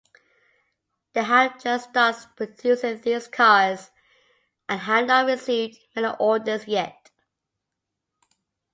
[1.13, 3.91] They have just started producing these cars
[4.67, 7.11] and have not received many orders yet.